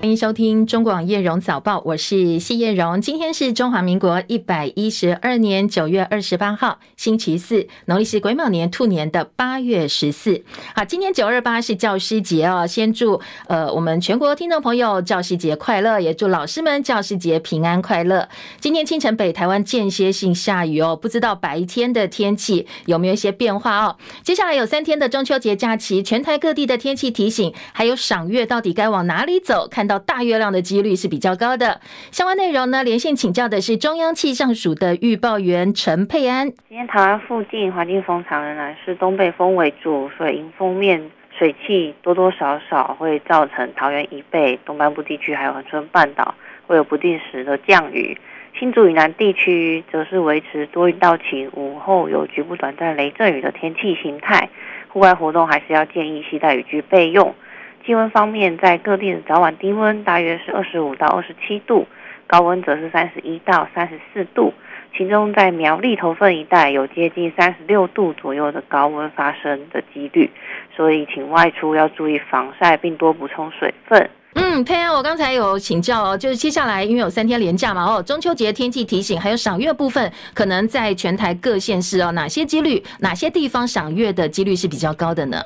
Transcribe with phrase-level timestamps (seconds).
[0.00, 3.00] 欢迎收听中广叶荣早报，我是谢叶荣。
[3.00, 10.44] 今天是中华民国一百一十二年九月二十八号，星期四，农历是癸卯年兔年的八月十四。
[10.76, 18.28] 好，今天九二八是教师节哦，先祝呃我们全国听众朋友教师节快乐，也祝老师们教师节平安快乐。
[18.60, 23.96] 今天清晨北台湾间歇性下雨哦，不知道白天的天气有没有一些变化哦？
[24.22, 29.66] 接下来有三天的中秋节假期，全台各地的天气提醒，还有赏月到底该往哪里走？
[29.68, 29.87] 看。
[29.88, 31.80] 到大月亮的几率是比较高的。
[32.12, 36.48] 相关内容呢，连线请教的是中央气象署的预报员陈佩安。
[36.68, 46.34] 今天台湾附近环境风场仍然是东北风为主，所以迎风面水汽多多少少会造成桃园以北、东半部地区还有恒春半岛
[46.66, 48.18] 会有不定时的降雨。
[48.58, 54.48] 新竹以南地区则是维持多云到晴，午后有局部短暂雷阵雨的天气形态。
[54.88, 57.34] 户外活动还是要建议携带雨具备用。
[57.88, 61.86] 气温方面，在各地的早晚低温大约是二十五到二十七度，
[62.26, 64.52] 高温则是三十一到三十四度。
[64.94, 70.30] 其中在苗栗头份一带有接近三十六度左右的高温发生的几率，
[70.76, 74.10] 所以请外出要注意防晒，并多补充水分。
[74.34, 85.42] 嗯，佩安，我刚才有请教哦，就是接下来因为有三天连假嘛，哦，中秋节天气提醒，还有赏月部分，可能在全台各县市哦，哪些几率，哪些地方赏月的几率是比较高的呢？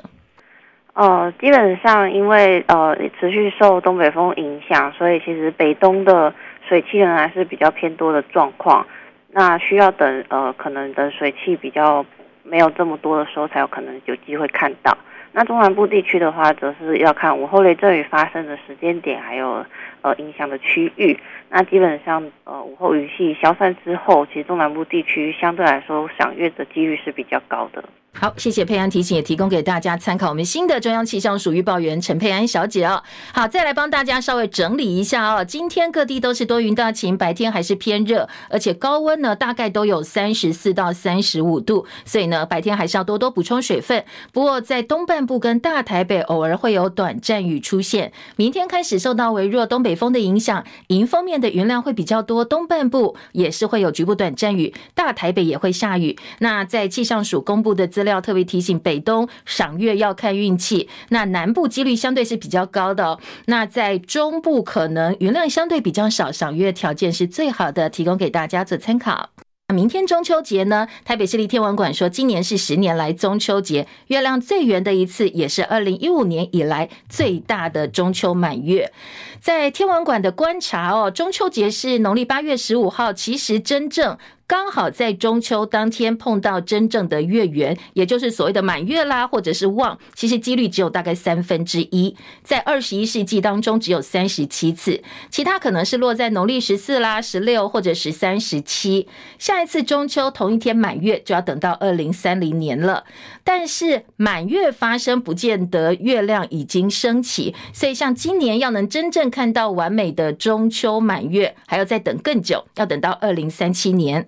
[0.93, 6.33] 呃，基本上因为呃持续受东北风影响，所以其实北东的
[6.67, 8.85] 水汽仍然是比较偏多的状况。
[9.31, 12.05] 那需要等呃可能等水汽比较
[12.43, 14.95] 没有这么多的时候，才有可能有机会看到。
[15.31, 19.65] 那中南部地区的话，则是要看午后雷阵雨发生的时间点，还有
[20.03, 21.17] 呃影响的区域。
[21.49, 27.83] 那基本上呃午后雨系消散之后，其实中南部地区相对来说赏月的几率是比较高的。
[28.15, 30.29] 好，谢谢佩安提醒，也提供给大家参考。
[30.29, 33.03] 我们新的中央气象署预报员陈佩安小姐哦。
[33.33, 35.43] 好，再来帮大家稍微整理一下哦。
[35.43, 44.05] 今天各地都是多云到晴，白天还是偏热，而且高温呢大概都有三十四到三十五度，所以呢白天还是要多多补充水分。
[44.31, 48.13] 不过在东半部跟大台北偶尔会有短暂雨出现。
[48.37, 56.17] 明天开始受到微弱东北风的影响，迎风面的云量会比较多，东半部也是会有局部短暂雨，大台北也会下雨。
[56.39, 60.87] 那在气象署公布的资料特别提醒，北东赏月要看运气。
[61.09, 63.19] 那南部几率相对是比较高的哦。
[63.45, 69.29] 那在中部可能云量相对比较少，赏月条件是最好的，提供给大家做参考。
[69.73, 78.91] 明天中秋节呢，台北市立天文馆说，今年是十年来中秋节月亮最圆的一次，也是二零一五年以来最大的中秋满月。
[79.39, 84.17] 在天文馆的观察哦，中秋节是农历八月十五号，其实真正。
[84.53, 99.07] 刚好在中秋当天碰到真正的月圆，也就是所谓的满月啦，或者是望，其实几率只有大概三分之一，在二十一世纪当中只有三十七次，其他可能是落在农历十四啦、十六或者十三、十七。
[99.39, 103.05] 下一次中秋同一天满月就要等到二零三零年了，
[103.43, 114.27] 但是满月发生不见得月亮已经升起，所以像今年要能真正看到完美的中秋满月，还要再等更久，要等到二零三七年。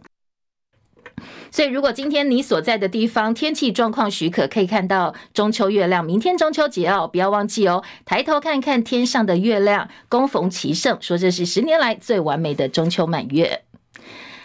[1.56, 6.04] 所以，如果今天你所在的地方天气状况许可，可以看到中秋月亮。
[6.04, 13.62] 明天中秋节哦，不要忘记哦，抬头看看天上的月亮，恭逢其盛，说这是十年来最完美的中秋满月。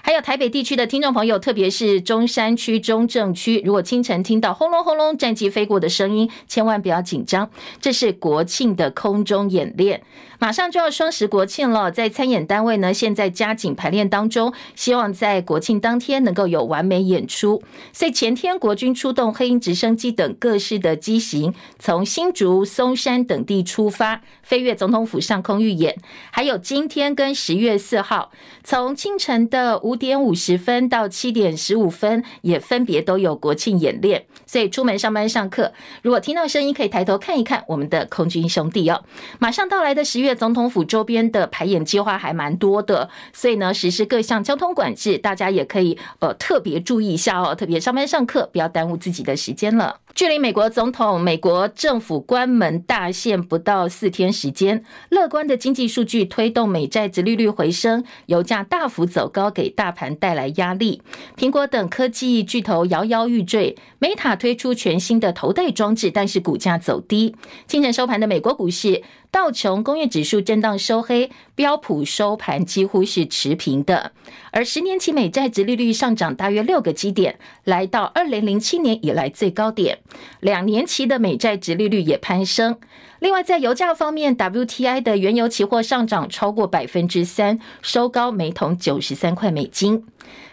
[0.02, 7.50] 还有台北地区的听众朋友，特别是中山区、中正区，如果清晨听到轰隆轰隆战机飞过的声音，千万不要紧张，
[7.80, 10.02] 这是国庆的空中演练。
[10.38, 17.62] 马上就要双十国庆了，在参演单位呢，现在加紧排练当中，希望在国庆当天能够有完美演出。
[17.92, 25.94] 所以前天国军出动黑鹰直升机等各式的机型，从新竹、松山等地出发，飞越总统府上空预演。
[26.30, 28.32] 还有今天跟十月四号，
[28.64, 34.24] 从清晨的五五点五十分到七点十五分，也分别都有国庆演练。
[34.46, 39.02] 所以出门上班上课，如果听到声音，可以抬头看一看我们的空军兄弟哦。
[39.38, 40.30] 马上到来的十月。
[40.40, 49.98] 总统府周边的排演计划还蛮多的，所以呢，实施各项交通管制，大家也可以呃特别注意一下哦，特别上班上课不要耽误自己的时间了。
[50.14, 61.00] 距离美国总统、美国政府关门大限不到四天时间，乐观的经济数据推动美债殖利率回升，油价大幅走高，给大盘带来压力。
[61.36, 67.34] 苹果等科技巨头摇摇欲坠，Meta 推出全新的头戴装置，但是股价走低。
[67.66, 74.10] 清晨收盘的美国股市，道琼工业指数震荡收黑，标普收盘几乎是持平的。
[74.50, 79.98] 而十年期美债殖利率上涨大约六个基点，来到二零零七年以来最高点。
[80.40, 82.76] 两年期的美债殖利率也攀升。
[83.20, 90.04] 另外，在油价方面，WTI 的原油期货上涨超过百分之三，收高每桶九十三块美金。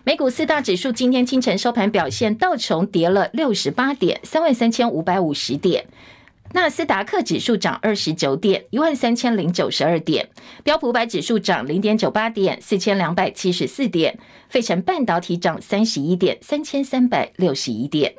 [0.03, 5.83] 美股四大指数今天清晨收盘表现，道琼跌了六十八点，三万三千五百五十点；
[6.53, 10.25] 纳斯达克指数涨二十九点，一万三千零九十二点；
[10.63, 14.15] 标普五百指数涨零点九八点，四千两百七十四点；
[14.49, 18.15] 费城半导体涨三十一点，三千三百六十一点。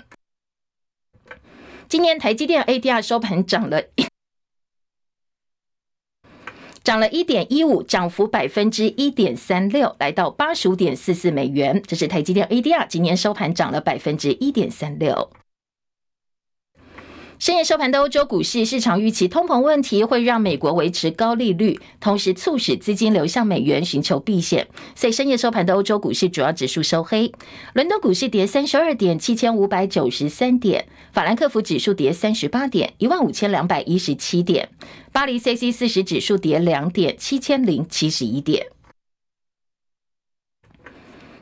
[1.89, 3.83] 今年台积电 ADR 收盘涨了。
[6.85, 11.83] 涨了一点一五，涨幅百分之一点三六，来到八十五点四四美元。
[11.87, 15.31] 这是台积电 ADR 今年收盘涨了百分之一点三六。
[17.39, 24.67] 深夜收盘的欧洲股市，市场预期通膨问题会让美国维持高利率，同时促使资金流向美元寻求避险。
[24.97, 27.33] 所以深夜收盘的欧洲股市主要指数收黑，
[27.75, 30.83] 伦敦股市跌三十二点，七千五百九十三点；
[31.13, 34.67] 法兰克福指数跌三十八点，一万五千两百一十七点；
[35.13, 38.67] 巴黎 c c 四十指数跌两点，七千零七十一点。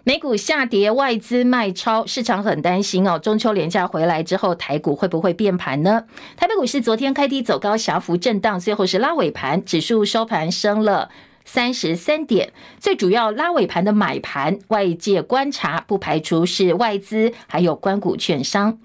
[0.09, 3.19] 美股下跌，外资卖超，市场很担心哦。
[3.19, 6.05] 中秋连假回来之后，台股会不会变盘呢？
[6.37, 11.11] 台北股市昨天开低走高，小幅震荡，最后是拉尾盘，指数收盘升了。
[11.47, 18.79] 三十三点，最主要拉尾盘的买盘，外界观察不排除是外资，还有关股券商。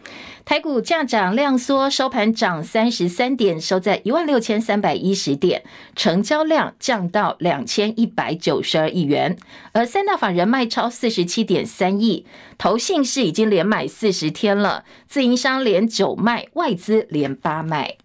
[0.45, 5.63] 台股价涨量缩，收盘涨三十三点，收在一万六千三百一十点，
[5.95, 9.37] 成交量降到两千一百九十二亿元。
[9.71, 12.25] 而三大法人卖超四十七点三亿，
[12.57, 17.97] 投信是已经连买四十天了，自营商连九卖，外资连八卖。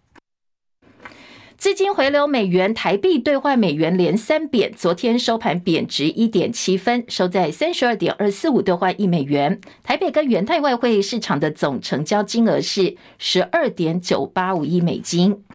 [1.58, 9.58] 资金回流美元，台币兑换美元连三贬，昨天收盘贬值一点七分，收在三十二点二四五兑换一美元。
[9.82, 15.45] 台北跟元泰外汇市场的总成交金额是十二点九八五亿美金。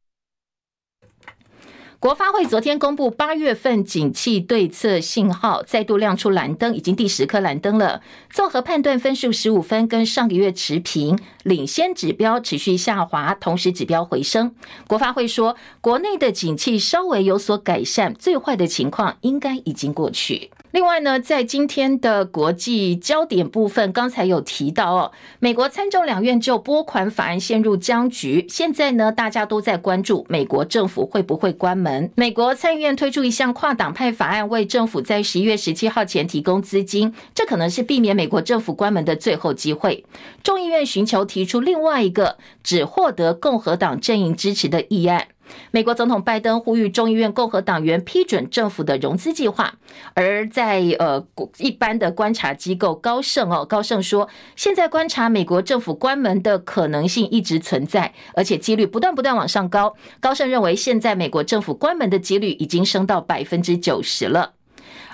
[2.01, 8.01] 国发会昨天公布八月份景气对策信号，再度亮出蓝灯，已经第十颗蓝灯了。
[8.31, 14.55] 综合判断分数十五分，跟上个月持平，领先指标持续下滑，同时指标回升。
[14.87, 20.49] 国发会说，国内的景气稍微有所改善，最坏的情况应该已经过去。
[20.71, 28.45] 另外呢，在今天的国际焦点部分，刚才有提到哦，美国参众两院就拨款法案陷入僵局。
[28.47, 32.09] 现在呢，大家都在关注美国政府会不会关门。
[32.15, 40.05] 美国参议院推出一项跨党派法案，为政府在十一月十七号前提供资金，这可能是避免美国政府关门的最后机会。
[40.41, 45.27] 众议院寻求提出另外一个只获得共和党阵营支持的议案。
[45.71, 49.73] 美国总统拜登呼吁众议院共和党员批准政府的融资计划，
[50.13, 51.25] 而在呃
[51.57, 59.95] 一般的观察机构高盛哦，高盛说，现在观察美国政府关门的可能性一直存在，而且几率不断不断往上高。
[60.19, 64.53] 高盛认为，现在美国政府关门的几率已经升到百分之九十了。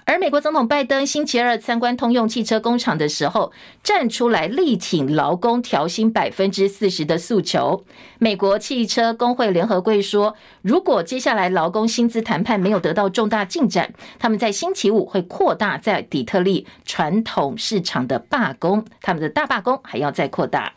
[0.07, 3.51] 而美国总统拜登星期二参观通用汽车工厂的时候，
[3.83, 7.83] 站出来力挺劳工调薪百分之四十的诉求。
[8.17, 20.71] 美国汽车工会联合会说，如果接下来劳工薪资谈判没有得到重大进展，他们在星期五会扩大在底特律传统市场的罢工，他们的大罢工还要再扩大。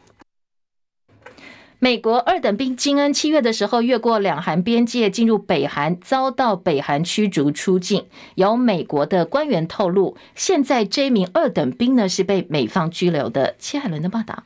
[1.83, 8.05] 美国二等兵金恩七月的时候越过两韩边界进入北韩，遭到北韩驱逐出境。
[8.35, 13.57] 有美国的官员透露，现在这名二等兵呢是被美方拘留的。
[13.59, 14.43] 切海伦的报道。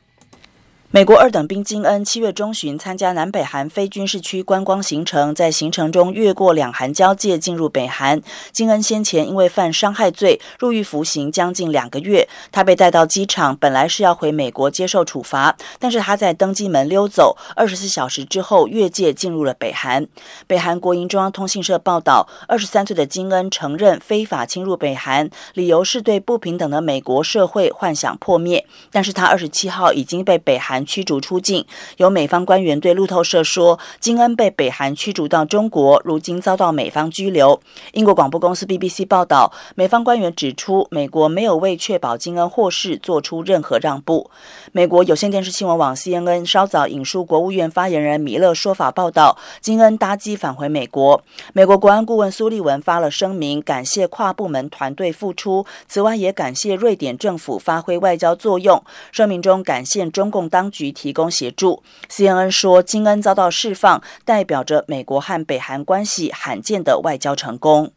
[0.95, 8.21] 美国二等兵金恩七月中旬参加南北韩非军事区观光行程，在行程中越过两韩交界进入北韩。
[8.53, 20.07] 金恩先前因为犯伤害罪入狱服刑将近两个月，他被带到机场，本来是要回美国接受处罚，但是他在登机门溜走，二十四小时之后越界进入了北韩。
[20.47, 30.84] 北韩国营中央通信社报道，二十三岁的金恩承认非法侵入北韩，理由是对不平等的美国社会幻想破灭，但是他二十七号已经被北韩。
[30.85, 31.65] 驱逐出境，
[31.97, 37.59] 有美方官员对路透社说，金恩被北韩驱逐到中国，如今遭到美方拘留。
[37.93, 44.29] 英国广播公司 BBC 报道，美方官员指出，美国没有为确保金恩获释做出任何让步。
[44.71, 51.23] 美国有线电视新闻网 CNN 稍早引述国务院发言人米勒说法报道，金恩搭机返回美国。
[51.53, 58.83] 美国国安顾问苏利文发了声明，感谢跨部门团队付出，此外也感谢瑞典政府发挥外交作用。
[59.11, 61.83] 声明中感谢中共当当局提供协助。
[62.09, 67.91] CNN 说，金恩遭到释放，代表着美国和北韩关系罕见的外交成功。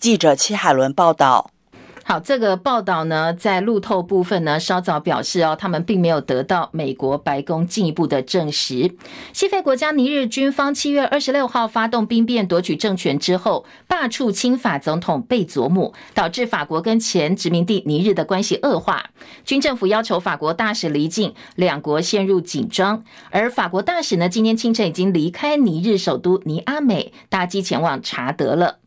[0.00, 1.52] 记者戚海伦报道。
[2.02, 8.96] 好，这个报道呢，在路透部分呢，稍早表示哦，他们并没有得到美国白宫进一步的证实。
[9.32, 19.10] 西非国家尼日军方七月二十六号发动兵变夺取政权之后，罢黜亲法总统贝佐姆，导致法国跟前殖民地尼日的关系恶化。
[19.44, 23.04] 军政府要求法国大使离境，两国陷入紧张。
[23.30, 28.79] 而法国大使呢，今天清晨已经离开尼日首都尼阿美，搭机前往查德了。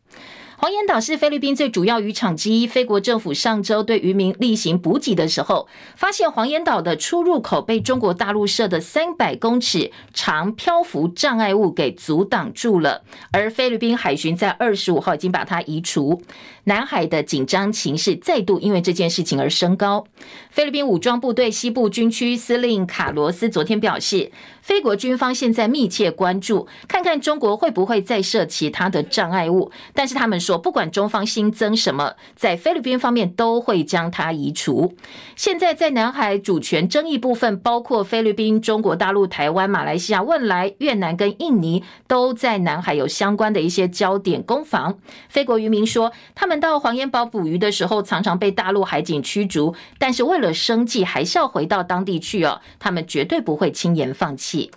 [0.56, 2.66] 黄岩岛是菲律宾最主要渔场之一。
[2.66, 13.02] 菲国政府上周对渔民例行补给的时候，发现黄岩岛的出入口被中国大陆设的三百公尺长漂浮障碍物给阻挡住了。
[13.32, 16.22] 而菲律宾海巡在二十五号已经把它移除。
[16.66, 20.06] 南海的紧张情势再度因为这件事情而升高。
[20.50, 24.32] 菲律宾武装部队西部军区司令卡罗斯昨天表示，
[24.62, 29.70] 菲国军方现在密切关注，看看中国会不会再设其他的障碍物。
[29.92, 34.94] 但是他们说，不管中方新增什么，在菲律宾方面都会将它移除。
[35.34, 44.98] 现在在南海主权争议部分，包括菲律宾、中国大陆、台湾、马来西亚、汶莱、越南跟印尼，都在南海有相关的一些焦点攻防。
[45.28, 52.60] 菲国渔民说，他们到黄岩岛捕鱼的时候，常常被大陆海警驱逐，但是为了生计，还是要回到当地去哦。
[52.78, 54.70] 他们绝对不会轻言放弃。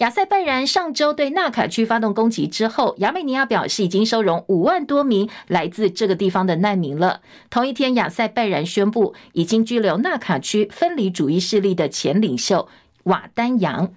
[0.00, 7.20] 亚塞拜然上周对纳卡区发动攻击之后，亚美尼亚表示已经收容五万多名来自这个地方的难民了。
[7.50, 12.66] 同一天，亚塞拜然宣布已经拘留纳卡区分离主义势力的前领袖
[13.02, 13.92] 瓦丹扬。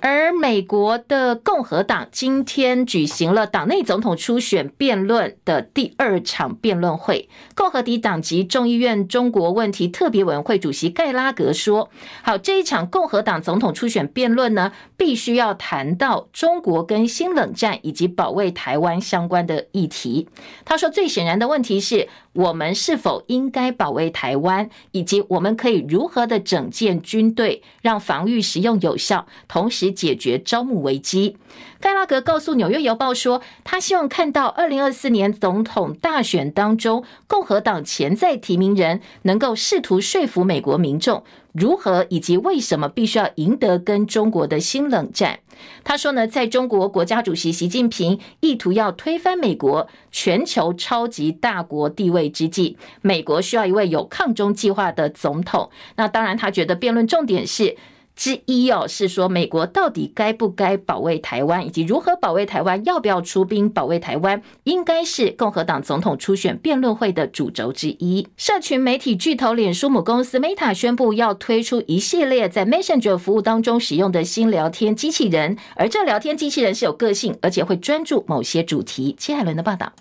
[0.00, 7.28] 而美国的共和党今天举行了党内总统初选辩论的第二场辩论会。
[7.54, 11.90] 共和党籍众议院中国问题特别委员会主席盖拉格说
[12.22, 20.28] ：“好，这一场共和党总统初选辩论呢，必须要谈到中国跟新冷战以及保卫台湾相关的议题。”
[20.64, 31.36] 他说：“最显然的问题是。”我们是否应该保卫台湾，以及我们可以如何的整建军队，让防御实用有效，同时解决招募危机？
[31.80, 41.22] 盖拉格告诉《纽约邮报》说，他希望看到二零二四年总统大选当中，共和党潜在提名人能够试图说服美国民众。
[41.52, 45.40] 如何以及为什么必须要赢得跟中国的新冷战？
[45.82, 55.70] 他说呢，在中国国家主席习近平意图要推翻美国全球超级大国地位之际，美国需要一位有抗中计划的总统。
[55.96, 57.76] 那当然，他觉得辩论重点是。
[58.18, 68.26] 之一哦，是说美国到底该不该保卫台湾，以及如何保卫台湾，要不要出兵保卫台湾，应该是共和党总统初选辩论会的主轴之一。
[68.36, 79.14] 社群媒体巨头脸书母公司 Meta 宣布要推出一系列在 Messenger 服务当中使用的新聊天机器人，而这聊天机器人是有个性，而且会专注某些主题。
[79.16, 79.92] 戚海伦的报道。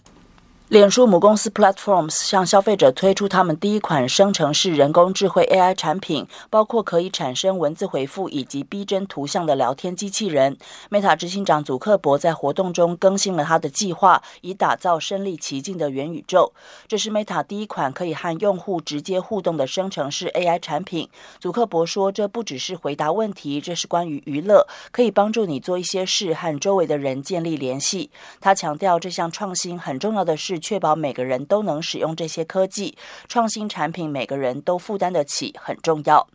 [0.69, 10.57] 脸书母公司 Platforms 向消费者推出他们第一款生成式人工智慧 AI 产品，包括可以产生文字回复以及逼真图像的聊天机器人。
[10.89, 16.51] Meta 执行长祖克伯在活动中更新了他的计划，以打造身临其境的元宇宙。
[16.85, 21.07] 这是 Meta 第一款可以和用户直接互动的生成式 AI 产品。
[21.39, 30.56] 祖克伯说：“这不只是回答问题，这是关于娱乐，可以帮助你做一些事，和周围的人建立联系。”他强调，这项创新很重要的是。
[30.59, 32.97] 确保每个人都能使用这些科技
[33.27, 36.27] 创新产品，每个人都负担得起，很重要。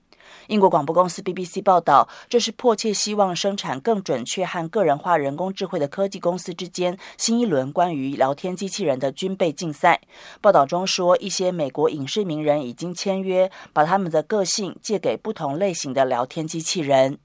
[0.47, 10.01] 英国广播公司 BBC 报道，这是迫切希望生产更准确和个人化人工智慧的科技公司之间新一轮关于聊天机器人的军备竞赛。
[10.41, 17.19] 报道中说，一些美国影视名人已经签约，把他们的个性借给不同类型的聊天机器人。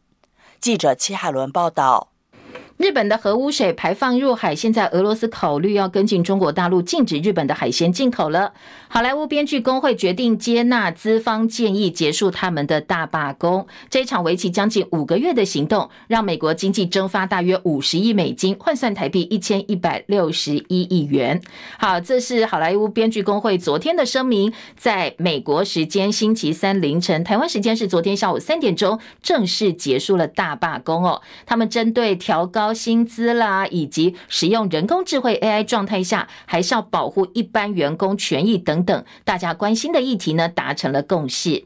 [0.60, 2.10] 记者戚海伦报道。
[2.77, 8.53] 日本的核污水排放入海，现在俄罗斯考虑要跟进中国大陆禁止日本的海鲜进口了。
[8.88, 13.65] 好莱坞编剧工会决定接纳资方建议，结束他们的大罢工。
[13.89, 21.41] 这一场为期将近五个月的行动，让美国经济蒸发大约五十亿美金，换算台币一千一百六十一亿元。
[21.79, 31.24] 好，这是好莱坞编剧工会昨天的声明，在美国时间星期三凌晨，台湾时间是昨天下午三点钟，正式结束了大罢工哦。
[31.48, 41.63] 他们针对调高高薪资啦，以及使用人工智慧 AI 状态下，还是要保护一般员工权益等等，大家关心的议题呢，达成了共识。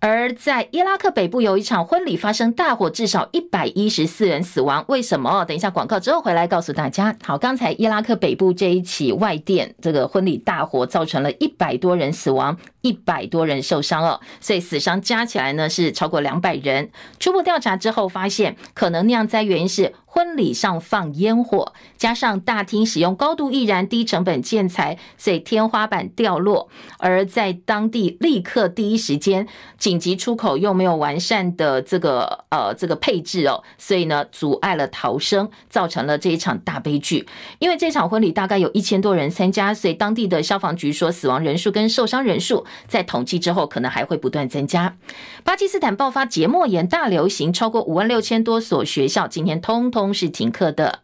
[0.00, 4.84] 而在伊拉克北部有一场婚礼发生大火，至少一百一十四人死亡。
[4.88, 5.44] 为什么？
[5.46, 7.16] 等一下广告之后回来告诉大家。
[7.22, 16.90] 好，刚才伊拉克北部这一起外电这个婚礼大火，造成了一百多人死亡，一百多人受伤哦，所以死伤加起来呢是超过两百人。
[17.18, 19.94] 初步调查之后发现，可能酿灾原因是。
[20.14, 26.68] 婚礼上放烟火，加上大厅使用高度易燃、低成本建材，所以天花板掉落。
[26.98, 37.26] 而在当地立刻第一时间紧急出口又没有完善的这个呃这个配置哦，所以呢阻碍了逃生，造成了这一场大悲剧。
[37.58, 44.96] 因为这场婚礼大概有一千多人参加，所以当地的消防局说死亡人数跟受伤人数在统计之后可能还会不断增加。
[45.42, 50.03] 巴基斯坦爆发结膜炎大流行，超过五万六千多所学校今天通通。
[50.12, 51.00] 是停课的。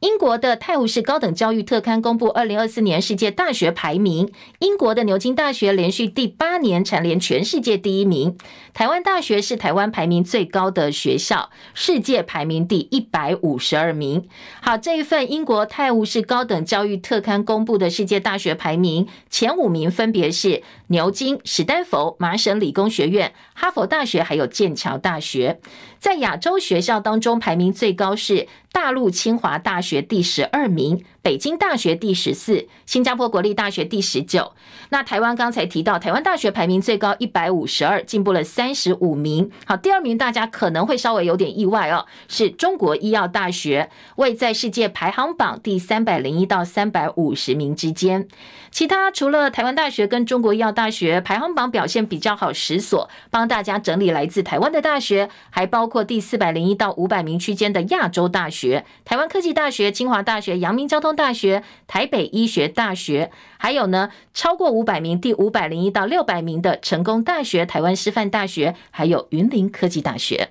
[0.00, 8.38] 英国的泰晤士高等教育特刊公布二零二四年世界大学排名，英国的牛津大学连续第八年蝉联全世界第一名。
[8.72, 14.26] 台湾大学是台湾排名最高的学校，世界排名第一百五十二名。
[14.62, 25.60] 好，这一份英国泰晤士高等教育特刊公布的世界大学排名前五名分别是牛津、史丹佛、麻省理工学院、哈佛大学，还有剑桥大学。
[26.00, 31.04] 在亚洲学校当中，排名最高是大陆清华大学第十二名。
[31.22, 34.52] 北京大学第十四，新加坡国立大学第十九。
[34.88, 39.50] 那台湾刚才提到，台湾大学排名最高一百五十二，进步了三十五名。
[39.66, 48.26] 好，第二名大家可能会稍微有点意外哦，是中国医药大学，位在世界排行榜第三百零一到三百五十名之间。
[48.70, 61.09] 其他除了台湾大学跟中国医药大学排行榜表现比较好十所，帮大家整理来自台湾的大学，还包括第四百零一到五百名区间的亚洲大学，台湾科技大学、清华大学、阳明交通。
[61.14, 70.50] 大学、台北医学大学，还有呢，超过五百名，第五百零一到六百名的成功大学、台湾师范大学，还有云林科技大学。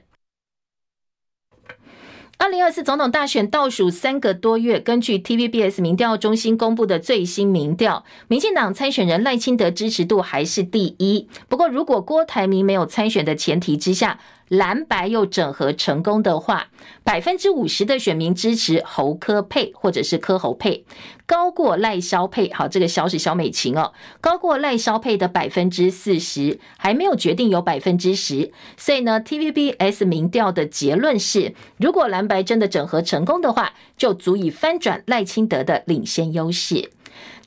[2.41, 11.27] 二零二四总统大选倒数三个多月，根据 TVBS 民调中心公布的最新民调，民进党参选人赖清德支持度还是第一。
[11.49, 16.67] 不过，如果郭台铭没有参选的前提之下，蓝白又整合成功的话，
[17.03, 20.83] 百分之五十的选民支持侯柯配或者是柯侯佩，
[21.27, 22.51] 高过赖萧配。
[22.51, 28.51] 好，这个萧是萧美琴哦，高过赖萧配的百分之四十，还没有决定有百分之十。
[28.75, 36.89] 所以呢，TVBS 民调的结论是，如果蓝白真的整合成功的话，就足以翻转赖清德的领先优势。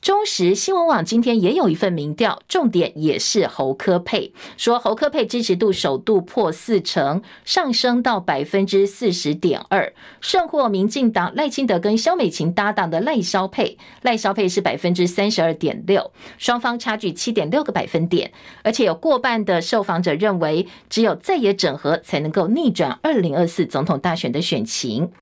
[0.03, 25.13] 中时新闻网今天也有一份民调，重点也是侯柯配，说侯柯配支持度首度破四成，上升到百分之四十点二，胜过民进党赖清德跟萧美琴搭档的赖萧配，赖萧配是百分之三十二点六，双方差距七点六个百分点，而且有过半的受访者认为，只有在野整合才能够逆转二零二四总统大选的选情。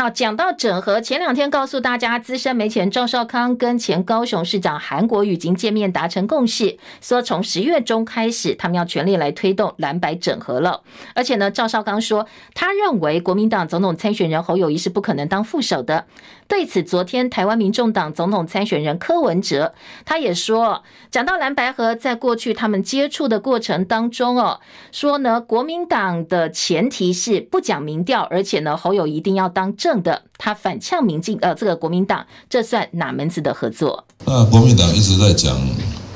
[0.00, 10.84] 好，讲到整合，前两天告诉大家，资深媒体人赵少康跟前高雄市长韩国瑜已经见面达成共识，说从十月中开始，他们要全力来推动蓝白整合了。
[11.16, 16.04] 而且呢，赵少康说，他认为国民党总统参选人侯友谊是不可能当副手的。
[16.46, 24.60] 对此，昨天台湾民众党总统参选人柯文哲他也说，讲到蓝白合，在过去他们接触的过程当中哦，
[24.92, 34.04] 说呢，国民党的前提是不讲民调，而且呢，侯友一定要当正的，他反呛民进呃这个国民党，这算哪门子的合作？
[34.24, 35.56] 那国民党一直在讲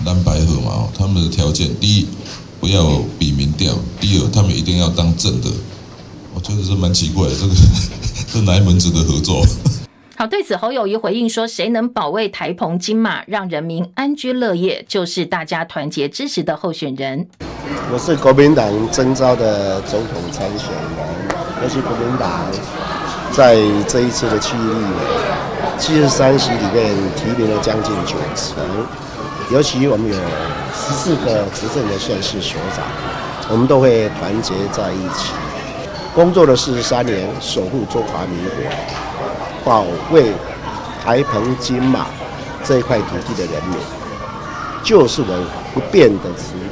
[0.04, 2.08] 蓝白合嘛，他们的条件，第一
[2.60, 5.48] 不要比民调，第二他们一定要当正的，
[6.34, 7.54] 我觉得是蛮奇怪的，这个
[8.32, 9.44] 这哪门子的合作？
[10.14, 17.26] 好，对此侯友谊回应说：“谁能保卫台澎金马，让人民安居乐业，就是大家团结支持的候选人。”
[17.92, 21.28] 我是国民党征召的总统参选人，
[21.62, 22.46] 我是国民党
[23.32, 23.56] 在
[23.88, 24.86] 这一次的区域里
[25.78, 28.62] 七十三席里面提名了将近九成，
[29.50, 30.14] 尤其我们有
[30.74, 32.84] 十四个执政的县市所长，
[33.48, 35.32] 我们都会团结在一起，
[36.14, 38.52] 工作了四十三年，守护中华民国。
[39.64, 40.32] 保卫
[41.02, 42.06] 台澎金马
[42.62, 43.78] 这一块土地的人民，
[44.84, 46.52] 就是我不变的初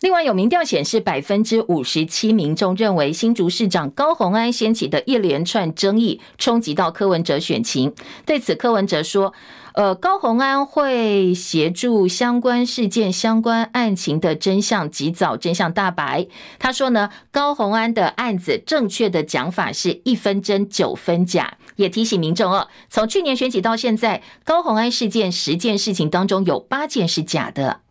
[0.00, 7.94] 另外，有民调显示，百分之五十七民众认为新竹市长高虹安掀起的一连串争议冲击到柯文哲选情。
[8.24, 9.32] 对此，柯文哲说。
[9.72, 16.26] 呃，高虹安会协助相关事件、相关案情的真相及早真相大白。
[16.58, 27.82] 他说呢，高虹安的案子正确的讲法是一分真九分假，也提醒民众哦，从去年选举到现在，高虹安事件十件事情当中有八件是假的。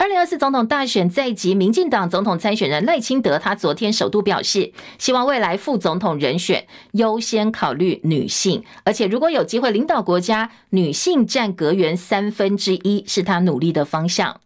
[0.00, 14.40] 二零二四总统大选在即，民进党总统参选人赖清德，他昨天首度表示，希望未来副总统人选优先考虑女性，而且如果有机会领导国家，女性占阁员三分之一是他努力的方向。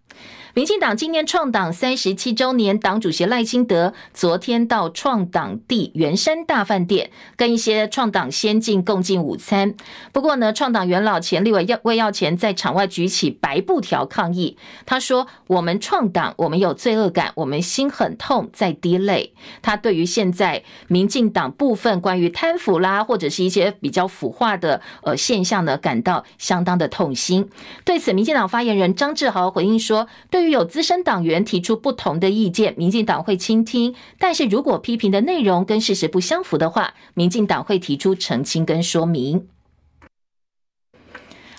[0.54, 9.74] 民进党今年创党三十七周年，党主席赖清德昨天到创党地圆山大饭店，跟一些创党先进共进午餐。
[10.12, 14.56] 不过呢，创党元老钱立委魏耀前在场外举起白布条抗议。
[14.86, 27.50] 他说：“我们创党，我们有罪恶感，我们心很痛，在滴泪。”他对于现在民进党部分关于贪腐啦，或者是一些比较腐化的呃现象呢，感到相当的痛心。
[27.84, 33.94] 对此，民进党发言人张志豪回应说：“对于有资深党员提出不同的意见，民进党会倾听。
[34.18, 39.48] 但是如果批评的内容跟事实不相符的话，民进党会提出澄清跟说明。”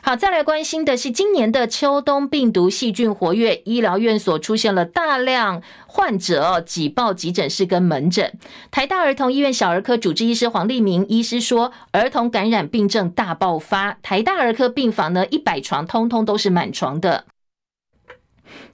[0.02, 8.38] 好，再来关心的是今年的秋冬病毒细菌活跃，医疗院所出现了大量患者挤爆急诊室跟门诊。
[8.70, 17.26] 台大儿童医院小儿科主治医师黄立明医师说，儿童感染病症大爆发，台大儿科病房呢一百床通通都是满床的。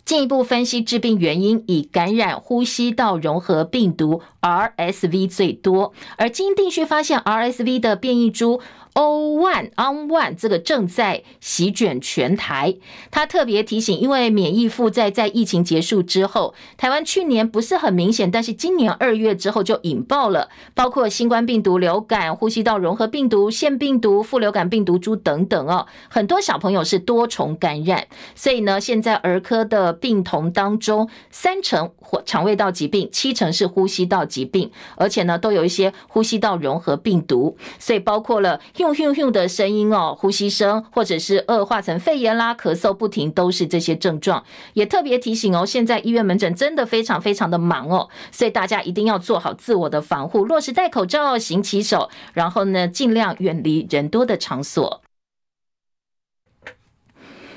[0.04, 8.62] 进一步分析致病原因，以感染呼吸道融合病毒 RSV 最多，而基因定序发现 RSV 的变异株。
[8.93, 12.75] O one on one 这个正在席卷全台。
[13.10, 28.08] 他特别提醒，因为免疫负载在疫情结束之后，台湾去年不是很明显，但是今年二月之后就引爆了，包括新冠病毒、流感、呼吸道融合病毒、腺病毒、副流感病毒株等等哦，很多小朋友是多重感染。
[28.36, 38.60] 所以呢，现在儿科的病童当中，三成或肠胃道疾病，七成是呼吸道疾病，而且呢，都有一些呼吸道融合病毒，所以包括了。
[38.82, 44.44] 咻咻咻的声音哦，呼吸声，或者是恶化成肺炎啦，咳嗽不停，都是这些症状。
[44.74, 55.02] 也特别提醒哦，现在医院门诊真的非常非常的忙哦，所以大家一定要做好自我的防护，落实戴口罩、勤洗手，然后呢，尽量远离人多的场所。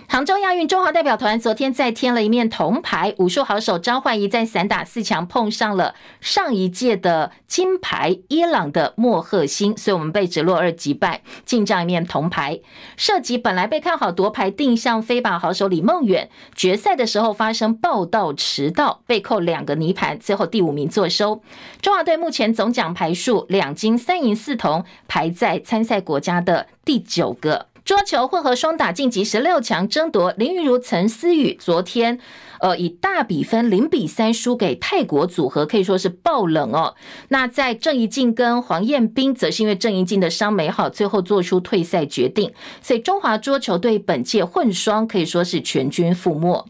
[0.06, 12.60] 杭州亚运中华代表团昨天再添了一面铜牌，武术好手张焕仪在散打四强碰上了上一届的金牌伊朗的莫赫辛，所以我们被直落二击败，进账一面铜牌。
[12.96, 21.42] 射击本来被看好夺牌定向飞靶好手李梦远，决赛的时候发生报道迟到，被扣两个泥盘，最后第五名作收。
[21.80, 27.66] 中华队目前总奖牌数两金三银四铜，排在参赛国家的第九个。
[27.84, 32.18] 桌球混合双打晋级十六强争夺，林昀儒、陈思雨昨天。
[32.60, 36.94] 呃，以大比分零比三输给泰国组合，可以说是爆冷哦。
[37.28, 42.54] 那在郑怡静跟黄彦斌，则是因为郑怡静的伤没好，最后做出退赛决定。
[42.80, 46.66] 所以中华桌球队本届混双可以说是全军覆没。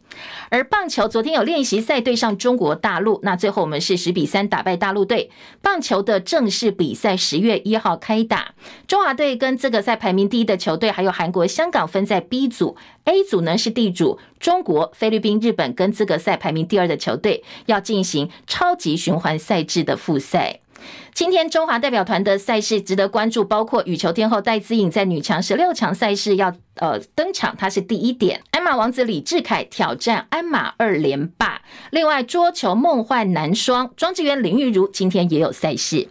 [0.48, 5.31] 而棒球昨天有练习赛对上中国大陆，那最后我们是十比三打败大陆队。
[5.62, 8.55] 棒球的正式比赛十月一号开打，
[8.88, 12.77] 中华队跟资格赛排名第一的球队还有韩国、香港分在 B 组。
[13.05, 20.61] A 组呢是地主中国、菲律宾、日本跟资格赛排名第二的球队要进行超级循环赛制的复赛。
[21.14, 28.43] 今天中华代表团的赛事值得关注，包括羽球天后戴资颖在女强十六强赛事要呃登场，她是第一点。
[28.51, 31.62] 鞍马王子李智凯挑战鞍马二连霸。
[31.90, 36.09] 另外桌球梦幻男双庄智渊林昀儒今天也有赛事。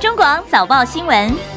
[0.00, 1.49] 中广早报新闻。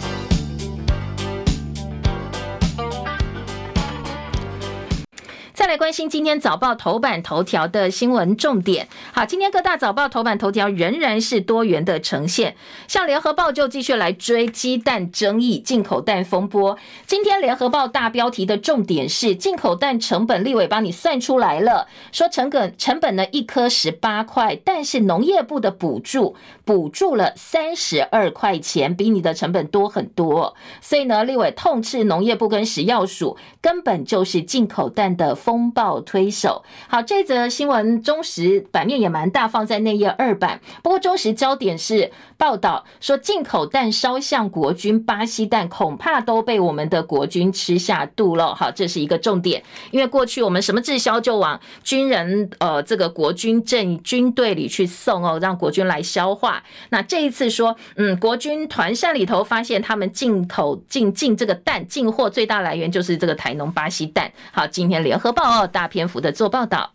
[5.63, 8.89] 再来关心今天早报头版头条的新闻重点。
[9.13, 12.57] 好，今天各大早报头版头条仍然是多元的呈现。
[12.85, 16.77] 像联合报就继续来追鸡蛋争议、进口蛋风波。
[17.07, 30.57] 今天联合报大标题的重点是进口蛋成本，立委帮你算出来了，说成本成本呢一颗十八块，但是农业部的补助补助了三十二块钱，比你的成本多很多。
[30.81, 35.37] 所以呢，立委痛斥农业部跟食药署根本就是进口蛋的。
[35.52, 40.59] 风风暴推手，好，这则新闻中时版面也蛮大，放在内页二版。
[40.81, 48.55] 不过中时焦点是报道说，进口蛋烧向国军，巴西蛋恐怕都被我们的国军吃下肚了。
[48.55, 49.61] 好，这是一个重点，
[49.91, 56.63] 因为过去我们什么滞销就往军人呃这个国军阵军队里去送哦，让国军来消化。
[56.89, 64.31] 那这一次说，嗯，国军团膳里头发现他们进口进进这个蛋进货最大来源就是这个台农巴西蛋。
[64.51, 65.31] 好，今天联合。
[65.33, 66.93] 报哦大篇幅的做报道。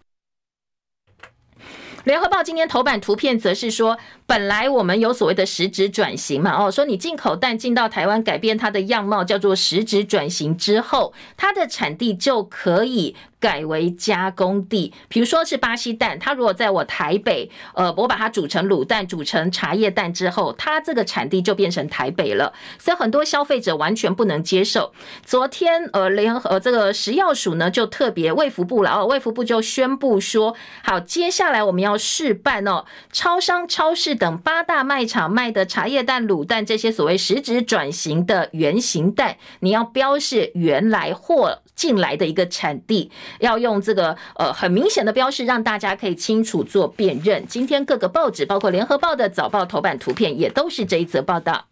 [2.04, 24.92] 联合报今天头版图片则是说，本来我们有所谓的实质转型嘛，哦，说你进口蛋进到台湾，改变它的样貌，叫做实质转型之后，它的产地就可以改为加工地，比如说是巴西蛋，它如果在我台北，呃，我把它煮成卤蛋、煮成茶叶蛋之后，它这个产地就变成台北了，所以很多消费者完全不能接受。
[25.24, 43.10] 昨天，呃，联合这个食药署呢就特别卫福部了哦，卫福部就宣布说，好，接下来我们要试办哦，超商、超市等八大卖场卖的茶叶蛋、卤蛋这些所谓实质转型的原型蛋，你要标示原来货进来的一个产地。
[43.38, 47.46] 要用这个呃很明显的标识，让大家可以清楚做辨认。
[47.46, 51.66] 今天各个报纸，包括联合报的早报头版图片，也都是这一则报道。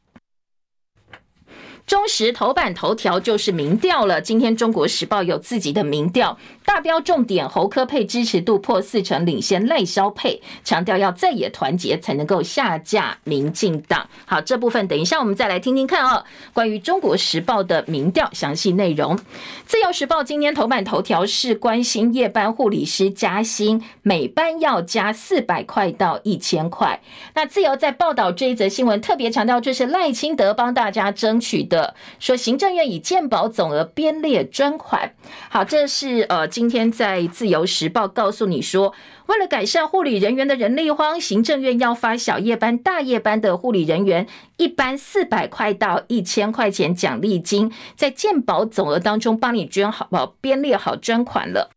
[1.87, 4.21] 中时头版头条就是民调了。
[4.21, 14.09] 今天中国时报有自己的民调，大标重点侯科配支持度破四成，领先赖萧配，强调要在野团结才能够下架民进党。
[14.25, 16.25] 好，这部分等一下我们再来听听看哦。
[16.53, 19.17] 关于中国时报的民调详细内容，
[19.65, 27.01] 自由时报今天头版头条是关心夜班护理师加薪，每班要加四百块到一千块。
[27.35, 31.76] 那自由在报道这一则新闻，特别强调这是赖清德帮大家争取的。
[32.19, 35.13] 说行政院以健保总额编列专款，
[35.49, 38.95] 好，这是呃今天在自由时报告诉你说，
[39.27, 51.76] 为了改善护理人员的人力荒，行政院要发小夜班、大夜班的护理人员一般四百块到一千块钱奖励金，在健保总额当中帮你捐好，编列好专款了。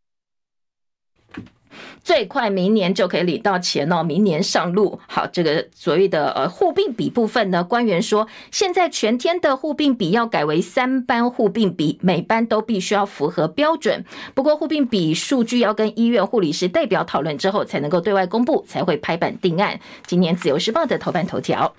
[2.10, 5.00] 最快明年就可以领到钱哦，明年上路。
[5.08, 14.04] 好，这个所谓的呃护病比部分呢，官员说，现在全天的护病比要改为三班护病比，每班都必须要符合标准。
[14.34, 19.80] 不过护病比数据要跟医院护理师代表讨论之后，才能够对外公布，才会拍板定案。
[20.08, 21.76] 今年自由时报的头版头条。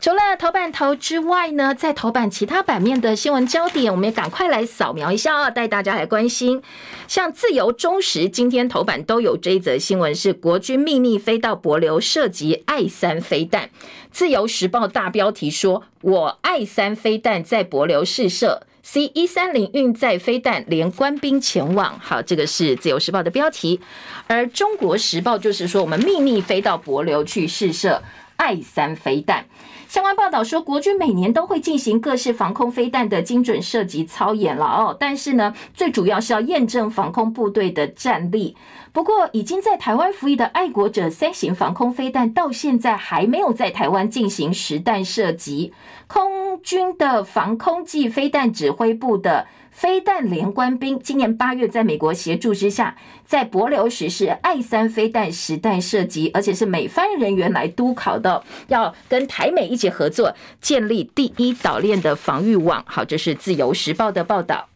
[0.00, 6.62] 除了头版头之外呢，在头版其他版面的新闻焦点，我们也赶快来扫描一下啊，带大家来关心。
[7.08, 13.70] 像自由、中时今天头版都有这一则新闻，是国军秘密飞到帛琉涉及爱三飞弹。
[14.10, 23.80] 自由时报大标题说：“我爱三飞弹在帛琉试射，C 一三零运载飞弹连官兵前往。”好，这个是自由时报的标题。
[24.26, 28.02] 而中国时报就是说，我们秘密飞到帛琉去试射
[28.36, 29.46] 爱三飞弹。
[29.94, 38.56] 相关报道说，国军每年都会进行各式防空飞弹的精准射击操演了哦，但是呢，最主要是要验证防空部队的战力。
[38.92, 45.72] 不过，已经在台湾服役的爱国者三型防空飞弹，到现在还没有在台湾进行实弹射击。
[46.08, 49.46] 空军的防空暨飞弹指挥部的。
[49.74, 62.84] 飞弹连官兵今年八月在美国协助之下，在帛琉实施爱三飞弹实弹射击，而且是美方人员来督考的，要跟台美一起合作，建立第一岛链的防御网。
[62.86, 64.68] 好，这是自由时报的报道。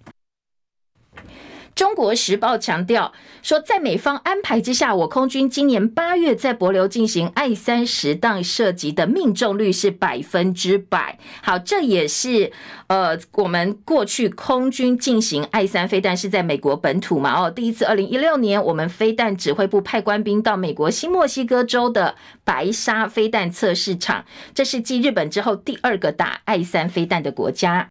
[1.79, 11.21] 中国时报强调说，在美方安排之下，我空军今年八月在帛琉进行爱三十弹射击的命中率是百分之百。
[11.41, 12.51] 好，这也是
[12.89, 17.41] 呃，我们过去空军进行爱三飞弹是在美国本土嘛？
[17.41, 27.87] 哦，第一次二零一六年，我们飞弹指挥部派官兵到美国新墨西哥州的白沙飞弹测试场，这是继日本之后第二个打爱三飞弹的国家。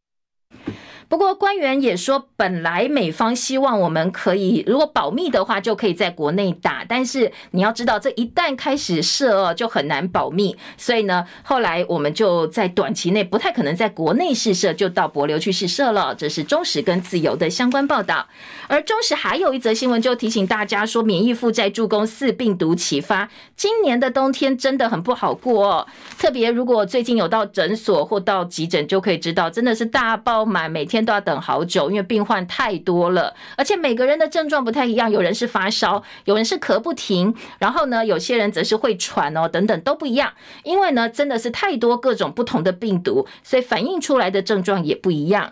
[1.09, 6.83] 不过官员也说，本来美方希望我们可以，如果保密的话，就可以在国内打。
[6.87, 10.57] 但是你要知道，这一旦开始射，就很难保密。
[10.75, 16.13] 所以呢，后来我们就在短期内不太可能在国内试射，就到帛琉去试射了。
[16.13, 18.27] 这是中时跟自由的相关报道。
[18.67, 25.87] 而中时还有一则新闻，就提醒大家说，免疫负债助攻四病毒齐发，今年的冬天真的很不好过哦。
[26.19, 30.96] 特别如果最近有到诊所或到急诊，就可以知道，真的是大爆满，每天。
[31.05, 40.33] 都要等好久，因为病患太多了，而且每个人的症状不太一样，有人是发烧，有人是咳不停，然后呢，有些人则是会喘哦，等等都不一样。
[40.63, 45.51] 因为呢，真的是太多各种不同的病毒，所以反映出来的症状也不一样。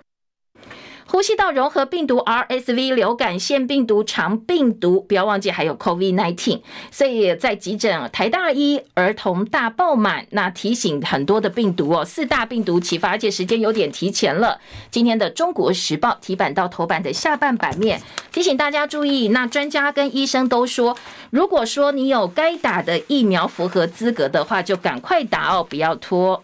[1.07, 6.61] 呼吸道融合病毒 RSV、流感腺病毒、肠病毒，不要忘记还有 COVID-19。
[6.91, 14.59] 所以在急诊台大医儿童大爆满，那提醒很多的病毒哦，四大病毒齐发，而且时间有点提前了。
[14.89, 19.27] 今天的中国时报提版到头版的下半版面，提醒大家注意。
[19.27, 20.97] 那专家跟医生都说，
[21.29, 26.43] 如果说你有该打的疫苗符合资格的话，就赶快打哦，不要拖。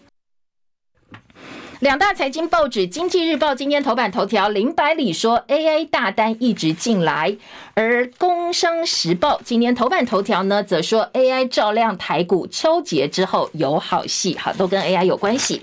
[1.82, 7.36] 两大财经报纸，《经济日报》今天头版头条，林百里说 AI 大单一直进来，
[7.74, 15.62] 而《工商时报》今天头版头条呢，则说 AI 照亮台股，秋节之后有好戏，好，都跟 AI 有关系。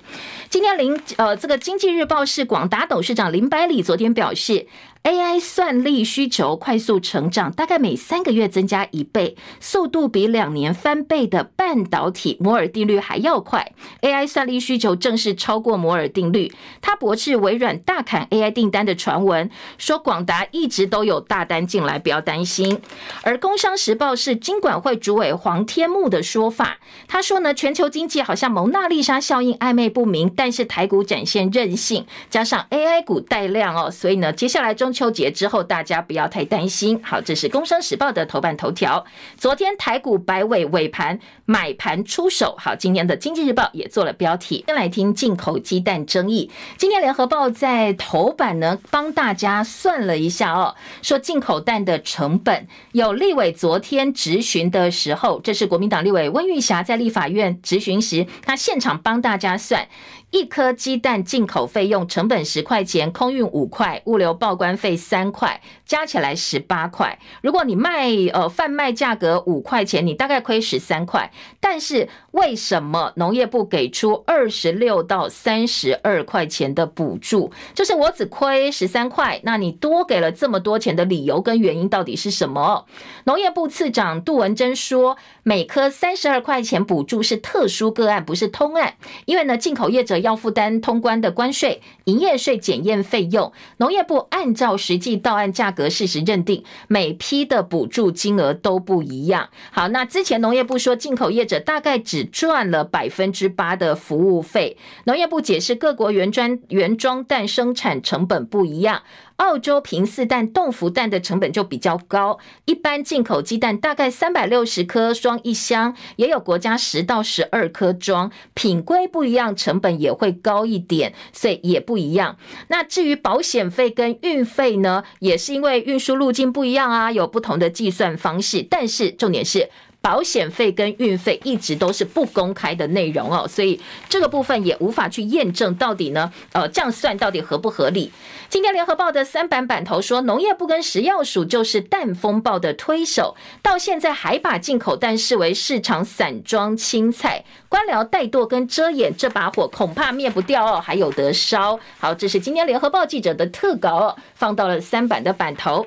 [0.50, 4.68] 今天林呃，这个《经济日报》是广达董事长林百里昨天表示
[5.04, 13.72] AI 算力需求快速成长，大概每三个月增加一倍，速度比两年翻倍的半导体摩尔定律还要快。
[14.02, 22.82] AI 算力需求正式超过摩尔定律，他驳斥微软大砍 AI 订单的传闻，说广达一直都有大单进来，不要担心。
[23.24, 34.88] 而工商时报是金管会主委黄天牧的说法，他说呢，全球经济好像蒙娜丽莎效应暧昧不明，但是台股展现韧性，加上 AI 股带量哦，所以呢，接下来中。
[34.89, 36.99] 中秋节之后，大家不要太担心。
[37.04, 39.06] 好，这是《工商时报》的头版头条。
[39.38, 42.56] 昨天台股百尾尾盘买盘出手。
[42.58, 44.63] 好，今天的《经济日报》也做了标题。
[44.65, 46.49] 先来听进口鸡蛋争议。
[46.75, 50.73] 今天《联合报》在头版呢，帮大家算了一下哦，
[51.04, 52.67] 说进口蛋的成本。
[52.93, 59.88] 有立委昨天质询的时候，这是国民党立委温玉霞在立法院质询时，他现场帮大家算。
[60.32, 67.17] 一颗鸡蛋进口费用成本十块钱，空运五块，物流报关费三块，加起来十八块。
[67.41, 71.32] 如果你卖呃贩卖价格五块钱，你大概亏十三块。
[71.60, 77.52] 但是为什么农业部给出二十六到三十二块钱的补助？
[77.73, 82.86] 就是我只亏十三块，那你多给了这么多钱的理由跟原因到底是什么？
[83.23, 88.93] 农业部次长杜文珍说，每颗三十二块钱补助是特殊个案，不是通案，
[89.25, 90.19] 因为呢进口业者。
[90.19, 99.50] 要负担通关的关税、营业税、检验费用，农业部按照实际到案价格事实认定，每批的补助金额都不一样。
[99.72, 109.04] 好，那之前农业部说进口业者大概只赚了百分之八的服务费，农业部解释各国原装原装蛋生产成本不一样。
[109.39, 122.38] 澳洲平四蛋、冻福蛋的成本就比较高，一般进口鸡蛋大概三百六十颗装一箱，也有国家十到十二颗装，品规不一样，成本也会高一点，所以也不一样。
[122.67, 129.69] 那至于保险费跟运费呢，也是因为运输路径不一样啊，有不同的计算方式，但是重点是。
[130.02, 138.12] 保险费跟运费一直都是不公开的内容哦，所以这个部分也无法去验证到底呢，呃，这样算到底合不合理？
[138.48, 151.80] 今天联合报的三版版头说，农业部跟食药署就是蛋风暴的推手，到现在还把进口蛋视为市场散装青菜，官僚怠惰跟遮掩，这把火恐怕灭不掉哦，还有得烧。
[152.00, 155.86] 好，这是今天联合报记者的特稿哦，放到了三版的版头。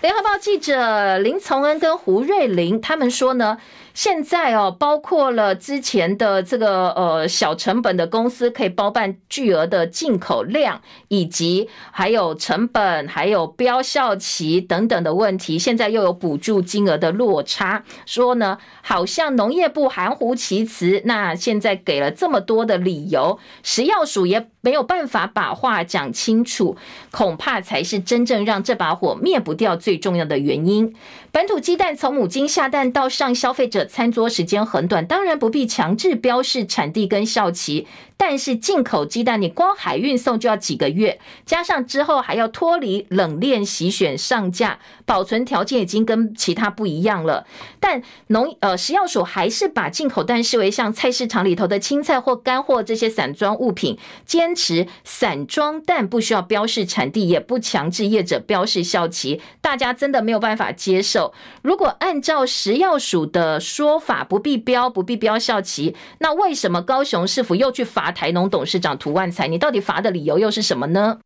[0.00, 3.58] 联合报记者林从恩跟胡瑞林他们说呢。
[4.02, 15.58] 现在哦，包括了之前的这个呃小成本的公司可以包办巨额的进口量，以及还有成本、还有标效期等等的问题。
[15.58, 21.02] 现在又有补助金额的落差，说呢，好像农业部含糊其辞。
[21.04, 26.74] 那现在给了这么多的理由，食药署也没有办法把话讲清楚，
[27.10, 30.94] 恐怕才是真正让这把火灭不掉最重要的原因。
[31.32, 37.86] 本土鸡蛋从母鸡下蛋到上消费者餐桌时间很短，当然不必强制标示产地跟效期。
[38.16, 47.46] 但是进口鸡蛋，你光海运送就要几个月，加上之后还要脱离冷链洗选上架，保存条件已经跟其他不一样了。
[47.78, 61.19] 但农呃食药署还是把进口蛋视为像菜市场里头的青菜或干货这些散装物品，坚持散装蛋不需要标示产地，也不强制业者标示效期，大家真的没有办法接受。
[61.62, 68.10] 如果按照食药署的说法，不必标不必标效期，那为什么高雄市府又去罚？
[68.12, 71.20] 台农董事长涂万才，你到底罚的理由又是什么呢？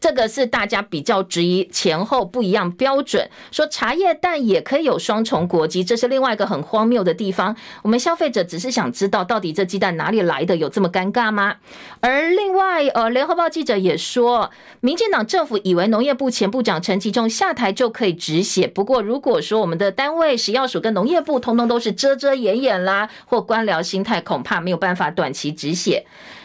[0.00, 7.56] 这个是大家比较质疑前后不一样标准，说茶叶蛋也可以有双重国籍，这是另外一个很荒谬的地方。
[7.82, 11.56] 我们消费者只是想知道，到底这鸡蛋哪里来的，有这么尴尬吗？
[12.00, 26.04] 而另外，呃，联合报记者也说，民进党政府以为农业部前部长陈吉仲下台就可以止血，不过如果说我们的单位食药署跟农业部通通都是遮遮掩掩啦，或官僚心态，恐怕没有办法短期止血。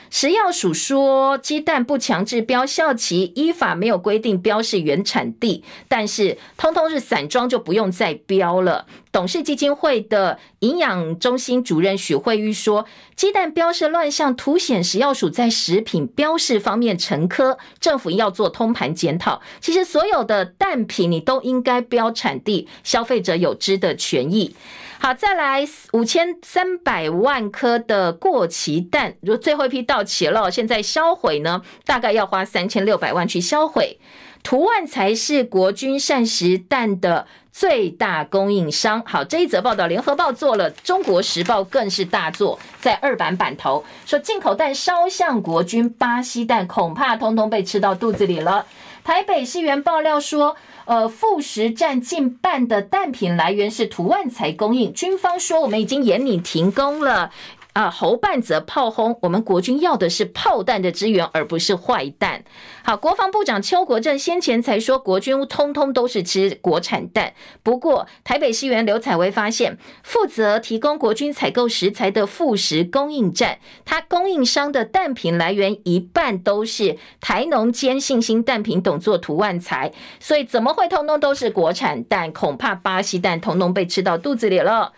[0.09, 8.87] 食药署说，鸡蛋不强制标效期，依法没有规定标示原产地，但是通通是散装就不用再标了。
[9.11, 19.41] 董事基金会的营养中心主任许慧玉说，鸡蛋标示乱象凸显食药署在食品标示方面沉疴，政府要做通盘检讨。
[19.61, 24.55] 其实所有的蛋品你都应该标产地，消费者有知的权益。
[25.01, 33.97] 好，再来五千三百万颗的过期蛋，如最后一批到期了，现在销毁呢，大概要花三千六百万去销毁。
[34.43, 39.01] 图万才是国军膳食蛋的最大供应商。
[39.05, 48.65] 好，这一则报道，联合报做了，中国时报更是大作，在二版版头说进口蛋烧向国军，巴西蛋恐怕通通被吃到肚子里了。
[49.09, 50.55] 台北市员爆料说，
[50.85, 57.31] 呃，副食占近半的蛋品来源是图万才供应，军方说我们已经严令停工了。
[57.73, 62.43] 啊，侯半则炮轰我们国军要的是炮弹的支援，而不是坏蛋。
[62.83, 67.33] 好，国防部长邱国正先前才说国军通通都是吃国产蛋。
[67.61, 82.33] 不过，台北市员刘彩薇发现，负责提供国军采购食材的副食供应站，它供应商的蛋品来源一半都是台农兼信心蛋品董座图万材，所以怎么会通通都是国产蛋？
[82.33, 84.93] 恐怕巴西蛋通通被吃到肚子里了。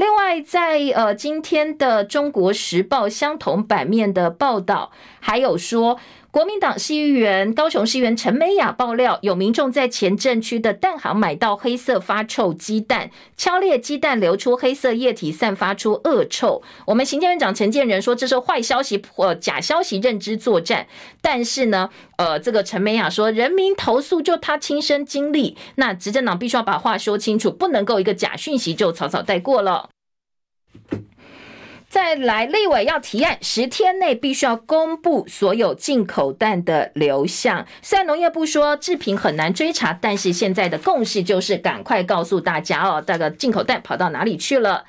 [0.00, 6.00] 另外，在呃今天的《中国时报》相同版面的报道，还有说，
[6.32, 16.62] 国民党市议员高雄市议员陈美雅爆料，有民众在前镇区的蛋行买到黑色发臭鸡蛋，敲裂鸡蛋流出黑色液体，散发出恶臭。
[16.86, 20.86] 我们行政院长陈建仁说，这是坏消息或假消息认知作战。
[21.20, 29.88] 但是呢，呃，这个陈美雅说，人民投诉就他亲身经历，那执政党必须要把话说清楚，不能够一个假讯息就草草带过了。
[31.90, 37.66] 再来，立委要提案，十天内必须要公布所有进口蛋的流向。
[37.82, 44.84] 虽然农业部说制品很难追查，但是现在的共识就是赶快告诉大家哦，这个进口蛋跑到哪里去了。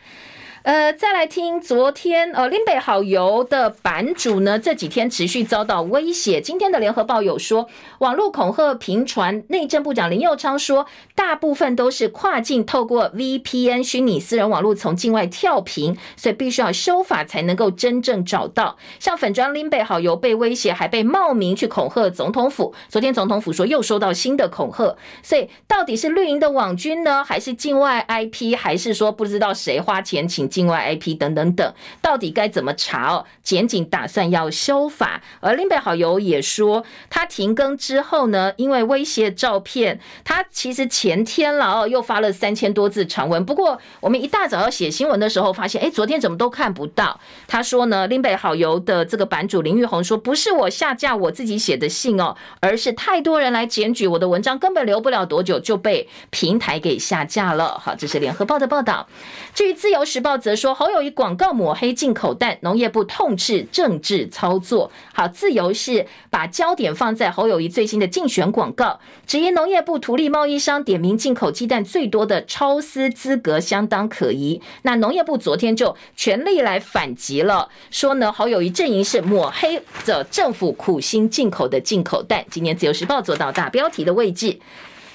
[0.63, 6.39] 呃，再来听昨天呃林北好油的版主呢，这几天持续遭到威胁。
[6.39, 10.85] 今天的联合报有说，网络恐吓频传，内政部长林佑昌说，
[11.15, 18.77] 大部分都是跨境透过 VPN 虚拟私人网络从境外跳频，所以必须要修法才能够真正找到。
[18.99, 22.75] 像粉砖林北好油被威胁，还被冒名去恐吓总统府。
[22.87, 30.50] 昨天总统府说又收到新的恐吓，所以到底是绿营的网军呢，还是境外 IP，还是说不知道谁花钱请？
[30.51, 33.25] 境外 IP 等等等，到底该怎么查哦？
[33.41, 43.43] 检警打算要修法，而林北好友也说，他停更之后呢，因为威胁照片，他其实前天了哦，又发了三千多字长文。
[43.45, 47.17] 不过我们一大早要写新闻的时候，发现哎，昨天怎么都看不到？
[47.47, 57.79] 他说呢，林北好友的这个版主林玉红说，不是我下架我自己写的信哦，而是太多人来检举我的文章，根本留不了多久就被平台给下架了。
[57.79, 59.07] 好，这是联合报的报道。
[59.53, 60.40] 至于自由时报。
[60.41, 64.91] 则说侯友谊广告抹黑进口蛋，农业部痛斥政治操作。
[65.13, 74.59] 好，自由是把焦点放在侯友谊最新的竞选广告，质疑农业部图利贸易商点名进口鸡蛋最多的超丝资格相当可疑。
[74.81, 82.43] 那农业部昨天就全力来反击了，说呢侯友谊阵营是抹黑着政府苦心进口的进口蛋。
[82.49, 84.59] 今年自由时报做到大标题的位置。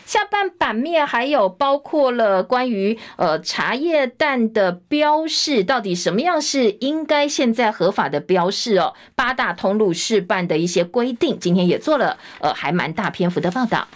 [0.07, 8.95] 下半版面还有包括了关于呃茶叶蛋的标示，到底什么样是应该现在合法的标示哦？
[9.17, 13.89] 八大通路示办的一些规定，今天也做了呃还蛮大篇幅的报道。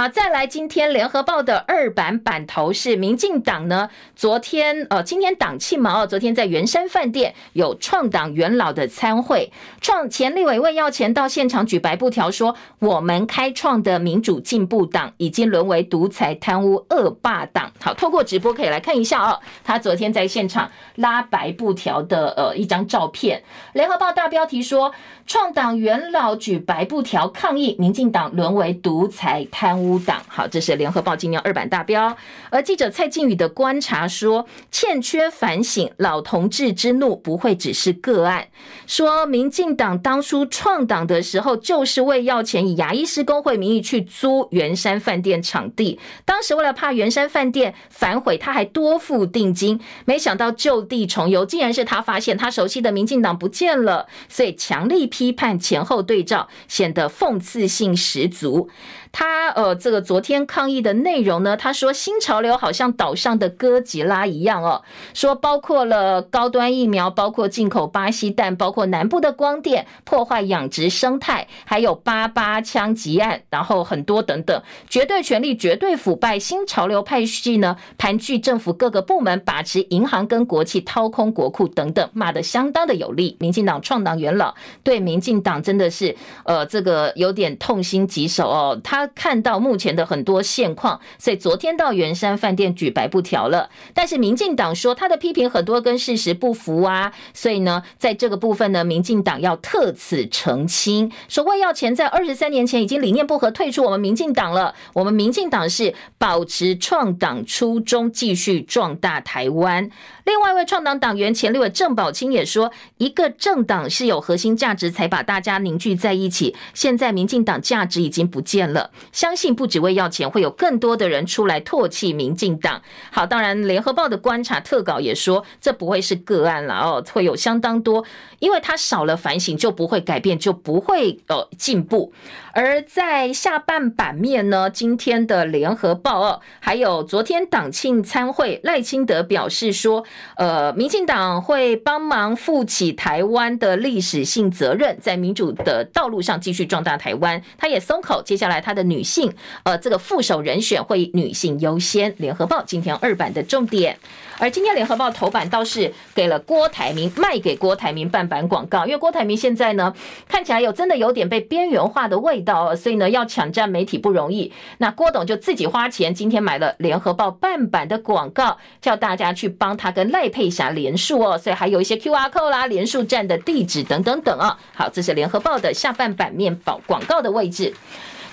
[0.00, 17.70] 好，再来，今天联合报的二版版头是民进党呢，昨天呃，今天党庆嘛，哦，昨天在圆山饭店有创党元老的参会，创前立委魏耀前到现场举白布条说，我们开创的民主进步党已经沦为独裁贪污恶霸党。
[17.78, 23.42] 好，透过直播可以来看一下哦，他昨天在现场拉白布条的呃一张照片。
[23.74, 24.94] 联合报大标题说，
[25.26, 29.89] 创党元老举白布条抗议民进党沦为独裁贪污。
[29.98, 32.16] 党好，这是联合报今年二版大标。
[32.50, 38.48] 而记者蔡靖宇的观察说，欠缺反省，老同志之怒不会只是个案。
[38.86, 45.98] 说民进党当初创党的时候，就是为要钱，以牙医师工会名义去租圆山饭店场地。
[46.24, 49.80] 当时为了怕圆山饭店反悔，他还多付定金。
[50.04, 58.68] 没想到旧地重游，竟然是他发现他熟悉的民进党不见了，所以强力批判前后对照，显得讽刺性十足。
[59.12, 64.82] 他呃，这个昨天抗议的内容呢，他说新潮流好像岛上的哥吉拉一样哦，
[65.12, 83.36] 说包括了高端疫苗，包括进口巴西蛋，包括南部的光电破坏养殖生态，还有八八枪击案，然后很多等等，绝对权力，绝对腐败，新潮流派系呢盘踞政府各个部门，把持银行跟国企，掏空国库等等，骂得相当的有力。
[83.40, 84.54] 民进党创党元老
[84.84, 88.99] 对民进党真的是呃这个有点痛心疾首哦，他。
[89.00, 93.70] 他看到目前的很多现况，所以昨天到圆山饭店举白布条了。
[93.94, 104.74] 但是民进党说他的批评很多跟事实不符啊，所以呢，在这个部分呢，民进党要特此澄清，说魏耀前在二十三年前已经理念不合退出我们民进党了。
[104.92, 109.88] 我们民进党是保持创党初衷，继续壮大台湾。
[110.30, 116.54] 另外一位创党党员前立委郑宝清也说，一个政党是有核心价值才把大家凝聚在一起。
[116.72, 122.80] 现在民进党价值已经不见了，相信不只为要钱，会有更多的人出来唾弃民进党。
[123.10, 128.04] 好，当然联合报的观察特稿也说，这不会是个案了哦，会有相当多，
[128.38, 132.12] 因为他少了反省，就不会改变，就不会呃进步。
[132.52, 140.04] 而在下半版面呢，今天的联合报哦，还有昨天党庆参会，赖清德表示说，
[140.36, 147.42] 呃，民进党会帮忙负起台湾的历史性责任，在民主的道路上继续壮大台湾。
[147.58, 149.32] 他也松口，接下来他的女性，
[149.64, 152.14] 呃，这个副手人选会以女性优先。
[152.18, 153.98] 联合报今天二版的重点。
[154.38, 159.92] 而今天联合报头版倒是给了郭台铭卖给郭台铭半版广告，因为郭台铭现在呢
[160.26, 164.50] 看起来有真的有点被边缘化的味道，所以呢要抢占媒体不容易。
[164.78, 174.58] 那郭董就自己花钱今天买了联合报半版的广告，叫大家去帮他跟赖佩霞连署哦，所以还有一些 QR code 啦、连署站的地址等等等啊。
[174.74, 177.74] 好，这是联合报的下半版面报广告的位置。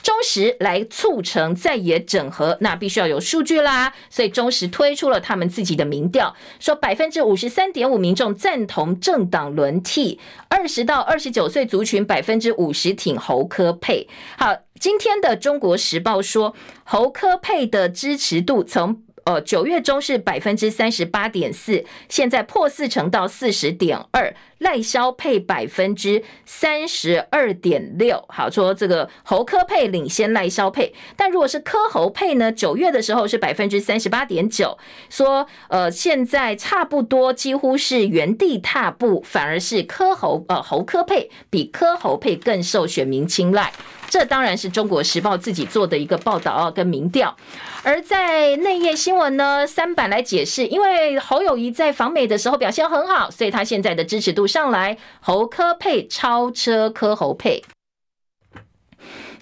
[0.03, 3.91] 中时来促成在野整合，那必须要有数据啦。
[4.09, 14.07] 所以中时推出了他们自己的民调，说百分之五十三点五民众赞同政党轮替，二十到二十九岁族群百分之五十挺侯科佩。
[14.37, 16.55] 好，今天的中国时报说
[16.85, 19.01] 侯科佩的支持度从。
[19.27, 28.23] 呃，九月中是百分之三十八点四，现在破四成到四十点二，赖萧配百分之三十二点六。
[28.29, 32.51] 好，说这个侯科配领先赖萧配，但如果是柯侯配呢？
[32.51, 34.77] 九月的时候是百分之三十八点九，
[35.09, 43.71] 说呃现在差不多几乎是原地踏步，反而是柯侯呃侯科配比柯侯配更受选民青睐。
[44.09, 47.35] 这当然是中国时报自己做的一个报道啊，跟民调。
[47.83, 57.63] 而在内页新闻呢，三版来解释，因为侯友谊在访美的时候表现很好，所以他现在的支持度上来，侯科配超车柯侯配。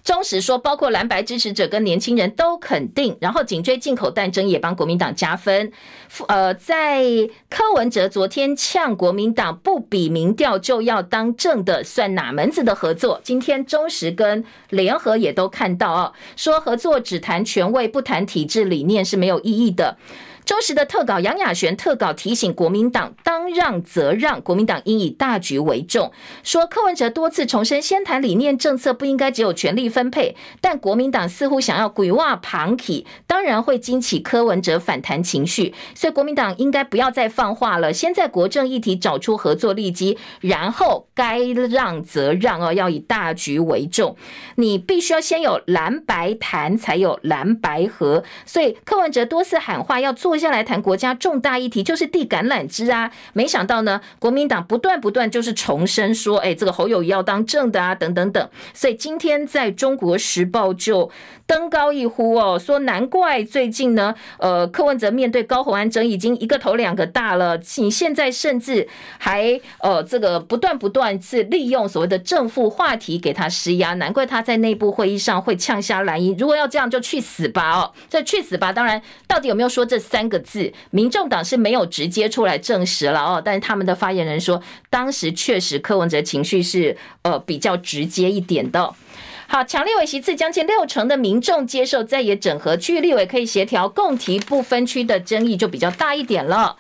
[0.03, 5.71] 中时说，包括蓝白支持者跟年轻人都肯定，然后紧追进口战争也帮国民党加分。
[6.27, 7.03] 呃，在
[7.49, 13.19] 柯文哲昨天呛国民党不比民调就要当正的，算哪门子的合作？
[13.23, 19.97] 今天中时跟联合也都看到哦，说合作只谈权位不谈体制理念是没有意义的。
[20.45, 26.11] 中时的特稿杨雅璇特稿提醒国民党当让则让，国民党应以大局为重。
[26.43, 35.73] 说柯文哲多次重申，先谈理念政策不应该只有权力分配，但国民党似乎想要鬼话旁体，当然会激起柯文哲反弹情绪。
[35.95, 44.15] 所以国民党应该不要再放话了，先在国政议题找出合作利基，然后该让则让哦，要以大局为重。
[44.57, 48.23] 你必须要先有蓝白谈，才有蓝白合。
[48.45, 50.34] 所以柯文哲多次喊话要做。
[50.35, 53.09] 接下来谈国家重大议题，就是递橄榄枝啊！
[53.31, 58.49] 没想到呢，国民党不断不断就是重申说，哎，这个侯友谊要当正的啊，等等等。
[58.73, 61.09] 所以今天在中国时报就
[61.47, 68.85] 登高一呼哦，说难怪最近呢，呃，柯文哲面对高虹安争已经一个头两个大了，你现在甚至
[69.17, 76.35] 还呃这个不断不断是利用所谓的正负话题给他施压，难怪他在内部会议上会呛下蓝营。
[76.37, 77.93] 如果要这样，就去死吧哦！
[78.09, 78.73] 这去死吧！
[78.73, 80.24] 当然，到底有没有说这三？
[80.25, 84.59] 三个字，民众党是没有直接出来证实了哦，但是他们的发言人说，
[84.89, 88.91] 当时确实柯文哲情绪是呃比较直接一点的。
[89.47, 96.75] 好，强烈委席次将近六成的民众接受在野整合，区域立委可以协调共提不分区的争议就比较大一点了。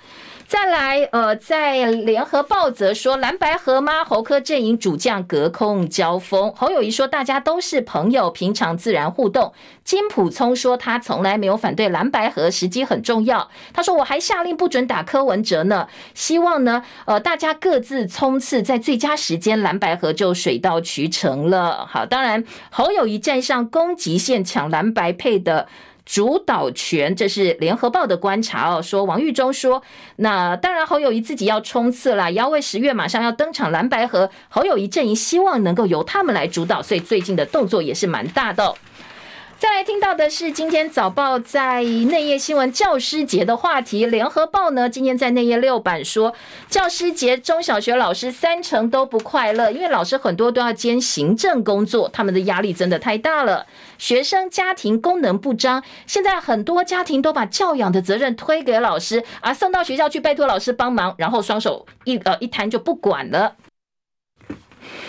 [0.47, 4.03] 再来，呃，在联合报则说蓝白河吗？
[4.05, 6.53] 侯科阵营主将隔空交锋。
[6.55, 9.53] 侯友宜说大家都是朋友，平常自然互动。
[9.83, 13.49] 金普聪说他从来没有反对蓝白河，时机很重要。
[13.73, 21.87] 他说我还下令不准打柯文哲呢，希望呢，呃，大家各自冲刺，在最佳时间蓝白河就水到渠成了。
[21.87, 25.67] 好，当然侯友宜站上攻击线抢蓝白配的。
[26.05, 28.81] 主导权，这是联合报的观察哦。
[28.81, 29.81] 说王玉忠说，
[30.17, 38.75] 那当然侯友宜自己要冲刺啦，要为十月马上要登场蓝白合，侯友宜阵营希望能够由他们来主导，所以最近的动作也是蛮大的。
[39.57, 44.05] 再来听到的是今天早报在内页新闻教师节的话题。
[44.05, 46.35] 联合报呢，今天在内页六版说，
[46.69, 53.65] 教师节中小学老师三成都不快乐，因为老师很多都要兼行政工作，他们的压力真的太大了。
[53.97, 63.55] 学生家庭功能不彰，现在很多家庭都把教养的责任推给老师，啊，送到学校去拜托老师帮忙，然后双手一呃一摊就不管了。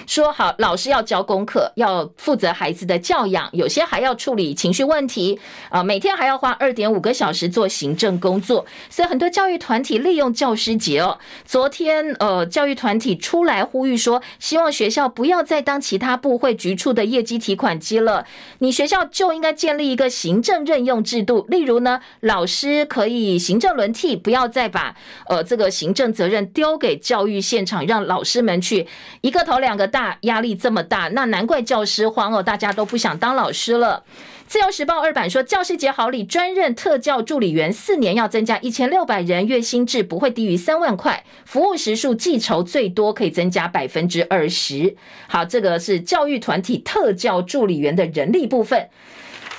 [0.06, 5.38] 说好，老师要教功课，要负责孩子的教养，有些还要处理情绪问题
[5.68, 11.18] 啊，每天还要花二点五个小时做行政工作，所以很多教育团体利用教师节哦。
[11.44, 18.24] 昨天呃，教育团体出来呼吁说，希望学校不要再当其他部会局处的业绩提款机了，
[18.60, 24.94] 你学校就应该建立一个行政任用制度，例如呢，老师可以行政轮替，不要再把
[25.28, 28.86] 呃这个行政责任丢给教育现场，让老师们去
[29.20, 34.04] 一个头两个大，压力这么大，那难怪教师慌哦，大家都不想当老师了。
[34.46, 44.94] 自由时报二版说，教师节好礼，专任特教助理员四年要增加一千六百人，月薪制不会低于三万块，服务时数计酬最多可以增加百分之二十。
[45.28, 48.90] 好，这个是教育团体特教助理员的人力部分。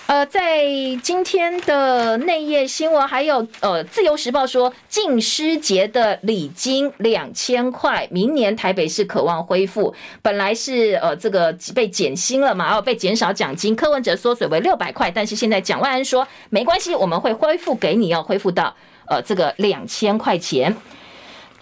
[0.07, 0.63] 呃，在
[1.03, 9.93] 今天的内页新闻，还有呃，《自由时报》说，敬师节的礼金两千块，明年台北市渴望恢复。
[10.21, 18.73] 本来是呃，这个被减薪了嘛，然后被减少奖金，柯文哲缩水为六百块，但是现在蒋万安说没关系，我们会恢复给你，要恢复到
[19.09, 20.73] 呃这个两千块钱。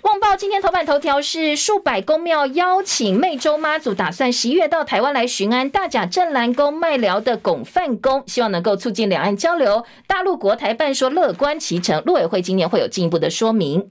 [0.05, 5.67] 旺报今天头版头条是数百公庙邀请湄洲妈祖，打算十一月到台湾来巡安。
[5.67, 9.83] 大甲镇澜宫麦寮的拱范宫，希望能够促进两岸交流。
[10.05, 13.89] 大陆国台办说乐观其成，陆委会今年会有进一步的说明。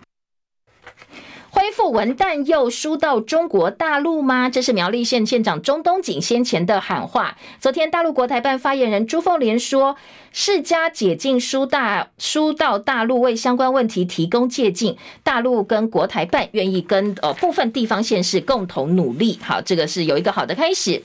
[1.54, 4.50] 恢复文旦又输到中国大陆吗？
[4.50, 7.38] 这是苗栗县县长钟东锦先前的喊话。
[7.60, 9.94] 昨天，大陆国台办发言人朱凤莲说，
[10.32, 14.96] 释迦解禁输大输到大陆，为相关问题提供借鉴。
[15.22, 19.38] 大陆跟国台办愿意跟呃部分地方县市共同努力。
[19.40, 21.04] 好，这个是有一个好的开始。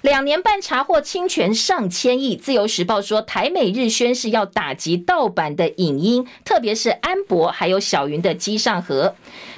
[0.00, 9.14] 两年半查获侵权上千亿，自由时报说台美日宣誓要打击盗版的影音，特别是安博还有小云的机上盒。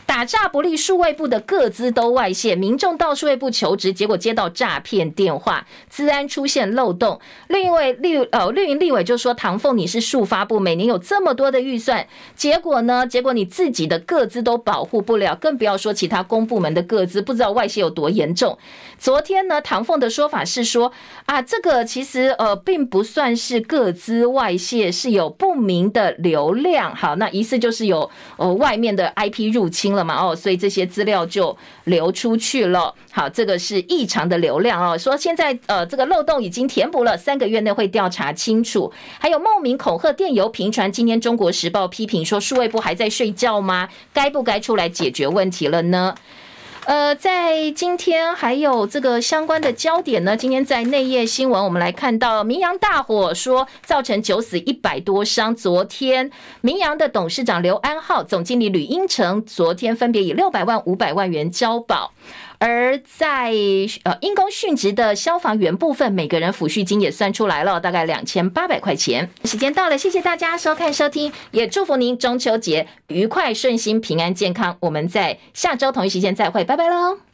[0.07, 7.21] 打诈不利，数位部的个资都外泄，民众到数位部求职，结果接到诈骗电话，资安出现漏洞。
[7.49, 13.05] 另一位立呃绿营立委就说：“唐凤，你是数发部，每年有这么多的预算，结果呢？
[13.05, 18.57] 结果你自己的个资都保护不了，更不要说其他公部门的个资，不知道外泄有多严重。”
[18.99, 20.93] 昨天呢，唐凤的说法是说
[21.27, 26.95] ：“啊，这个其实呃并不算是个资外泄，是有不明的流量。
[26.95, 32.95] 好，那疑似就是有呃外面的 IP 入侵。”了嘛哦，所以这些资料就流出去了。
[33.11, 34.97] 好，这个是异常的流量哦。
[34.97, 38.93] 说现在呃，这个漏洞已经填补了，三个月内会调查清楚。
[39.19, 43.89] 还有冒名恐吓电邮频传，今天《中国时报》批评说，数位部还在睡觉吗？
[44.13, 46.15] 该不该出来解决问题了呢？
[46.87, 50.37] 呃，在今天还有这个相关的焦点呢。
[50.37, 55.53] 今天在内页新闻，我们来看到明阳大火，说造成九死一百多伤。
[55.53, 56.31] 昨天，
[56.61, 62.13] 明阳的董事长刘安浩、总经理吕英成，昨天分别以六百万、五百万元交保。
[62.59, 63.53] 而在
[64.05, 69.29] 呃因公殉职的消防员部分，每个人抚恤金也算出来了，大概两千八百块钱。
[69.45, 74.77] 时间到了，谢谢大家收看收听，也祝福您中秋节愉快、顺心、平安、健康。
[74.81, 77.27] 我们在下周同一时间再会，拜拜喽。